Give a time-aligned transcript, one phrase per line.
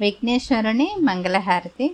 [0.00, 1.86] విఘ్నేశ్వరుని మంగళహారతి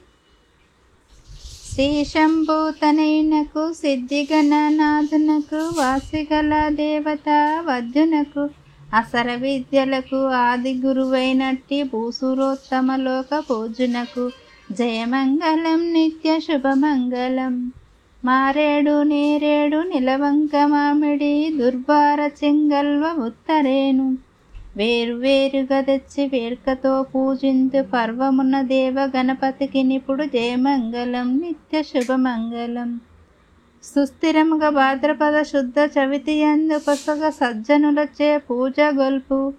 [1.69, 7.29] శ్రీ శంభూతనైనకు సిద్ధిగణనాథునకు వాసిగల దేవత
[7.67, 8.45] వద్యునకు
[8.95, 14.25] అసర విద్యలకు ఆది గురువైనట్టి భూసురోత్తమ లోక పూజునకు
[14.71, 17.57] జయమంగళం నిత్య శుభమంగళం
[18.23, 24.07] మారేడు నేరేడు నిలవంక మామిడి దుర్భార చెంగల్వ ఉత్తరేను
[24.77, 33.01] వేరువేరుగా తెచ్చి వేడుకతో పూజింతు పర్వమున్న దేవ గణపతికి నిపుడు జయమంగళం నిత్య శుభమంగళం.
[33.83, 39.55] సుస్థిరముగా భాద్రపద శుద్ధ చవితి ఎందు పసగ సజ్జనులచే పూజ గొల్పు.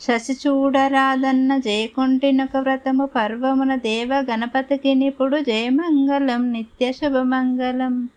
[0.00, 8.08] శశి చూడరాదన్న జయకుంటినొక వ్రతము పర్వమున దేవ గణపతికి నిపుడు జయమంగళం నిత్య శుభమంగళం.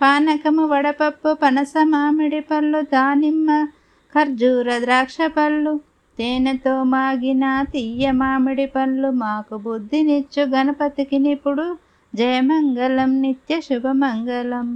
[0.00, 3.66] పానకము వడపప్పు పనస మామిడి పళ్ళు దానిమ్మ
[4.14, 5.80] ఖర్జూర ద్రాక్ష పళ్ళు
[6.18, 11.66] తేనెతో మాగిన తీయ మామిడి పళ్ళు మాకు బుద్ధినిచ్చు గణపతికి నిపుడు
[12.14, 14.68] జయమంగళం నిత్య శుభమంగళం.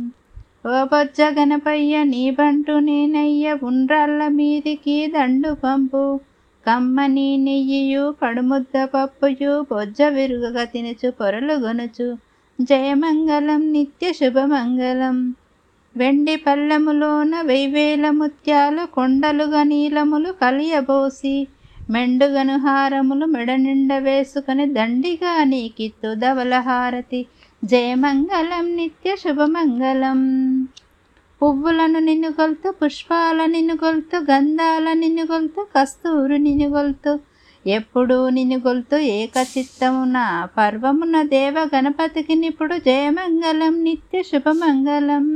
[0.66, 6.20] ఓ బొజ్జ గణపయ్య నీ బంటు నేనయ్య ఉండ్రాళ్ళ మీదికి దండు పంపు.
[6.66, 12.08] కమ్మని నెయ్యియు పడుముద్ద పప్పుయు బొజ్జ విరుగగా తినుచు పొరలు గొనుచు.
[12.58, 15.18] జయమంగళం నిత్య శుభమంగళం.
[15.96, 21.34] వెండి పల్లెములోన వెయ్వేల ముత్యాలు కొండలుగా నీలములు కలియబోసి
[21.90, 27.20] మెండుగను హారములు మెడ నిండ వేసుకొని దండిగా నీకిత్తు ధవల హారతి
[27.62, 30.20] జయమంగళం నిత్య శుభమంగళం.
[31.40, 37.12] పువ్వులను నినుగొల్తు పుష్పాల నినుగొల్తు గంధాల నినుగొల్తు కస్తూరు నినుగొల్తు
[37.66, 40.18] ఎప్పుడూ నినుగొల్తు ఏకచిత్తమున
[40.56, 45.26] పర్వమున దేవ గణపతికి నిప్పుడు జయమంగళం నిత్య శుభమంగళం.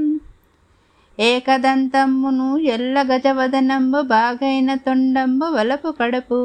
[1.19, 6.41] ఏకదంతమ్మును ఎల్ల గజవదనంబు బాగైన తొండంబు వలపు కడుపు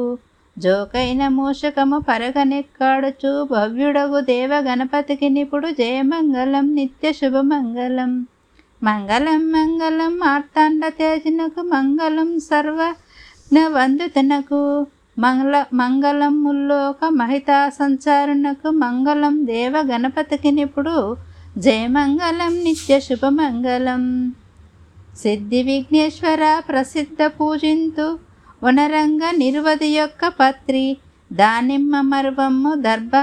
[0.58, 8.12] జోకైన మూషకము పరగనెక్కాడుచు భవ్యుడగు దేవ గణపతికి నిపుడు జయమంగళం నిత్య శుభమంగళం.
[8.82, 12.80] మంగళం మంగళం మార్తాండ తేజనకు మంగళం సర్వ
[13.72, 14.60] వందుతనకు
[15.18, 21.16] మంగళ మంగళం ముల్లోక మహితా సంచారునకు మంగళం దేవ గణపతికి నిపుడు
[21.58, 24.04] జయమంగళం నిత్య శుభమంగళం.
[25.16, 28.18] సిద్ధి విఘ్నేశ్వర ప్రసిద్ధ పూజింతు
[28.64, 30.96] వనరంగ నిర్వధి యొక్క పత్రి
[31.32, 33.16] దానిమ్మ మర్వమ్ము దర్భ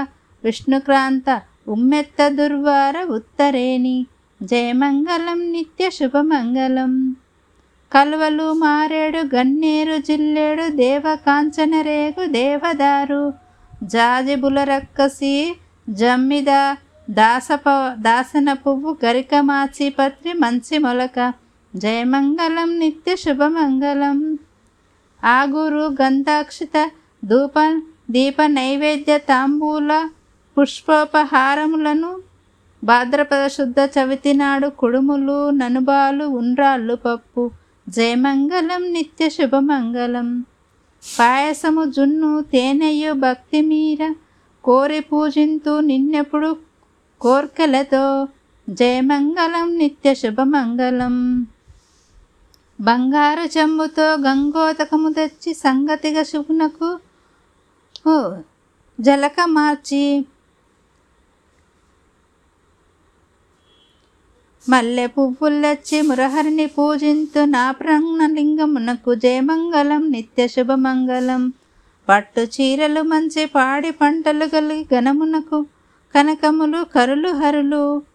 [0.44, 4.06] విష్ణుక్రాంత ఉమ్మెత్త దుర్వార ఉత్తరేణి
[4.42, 7.16] జయమంగళం నిత్య శుభమంగళం.
[7.92, 13.34] కలువలు మారేడు గన్నేరు జిల్లేడు దేవ కాంచనరేగు దేవదారు
[13.82, 15.54] జాజిబుల రక్కసి
[15.90, 16.76] జమ్మిద
[17.10, 21.32] దాసప దాసన పువ్వు గరికమాచి పత్రి మంచి మొలక
[21.74, 24.38] జయమంగళం నిత్య శుభమంగళం.
[25.24, 26.90] ఆగురు గంధాక్షిత
[27.24, 27.54] ధూప
[28.10, 30.08] దీప నైవేద్య తాంబూల
[30.56, 32.10] పుష్పోపహారములను
[32.84, 37.50] భాద్రపద శుద్ధ చవితి నాడు కుడుములు ననుబాలు ఉండ్రాళ్ళు పప్పు
[37.88, 40.28] జయమంగళం నిత్య శుభమంగళం.
[41.18, 44.12] పాయసము జున్ను తేనెయు భక్తి మీర
[44.64, 46.56] కోరి పూజింతు నిన్నెప్పుడు
[47.20, 48.04] కోర్కెలతో
[48.70, 51.46] జయమంగళం నిత్య శుభమంగళం.
[52.80, 56.98] బంగారు చెంబుతో గంగోతకము తెచ్చి సంగతిగా శుభునకు.
[59.00, 60.24] జలక మార్చి.
[64.68, 71.52] మల్లె పువ్వులొచ్చి మురహరిని పూజింతు నా ప్రాణలింగమునకు జయమంగళం నిత్య శుభమంగళం.
[72.08, 75.66] పట్టు చీరలు మంచి పాడి పంటలు కలిగి గణమునకు
[76.14, 78.09] కనకములు కరులు హరులు.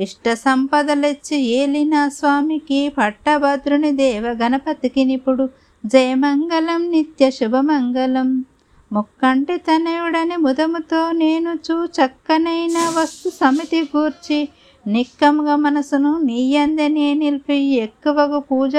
[0.00, 5.48] ఇష్ట సంపదలెచ్చి ఏలిన స్వామికి పట్టభద్రుని దేవ గణపతికి నిపుడు.
[5.86, 8.44] జయమంగళం నిత్య శుభమంగళం.
[8.92, 14.48] ముక్కంటి తనయుడని ముదముతో నేను చూ చక్కనైన వస్తు సమితి కూర్చి
[14.86, 18.76] నిక్కముగా మనసును నీయందనే నిలిపి ఎక్కువగా పూజ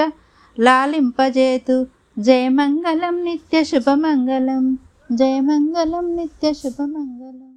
[0.60, 1.86] లాలింపజేతు.
[2.18, 4.78] జయమంగళం నిత్య శుభమంగళం.
[5.12, 7.48] జయమంగళం నిత్య శుభమంగళం.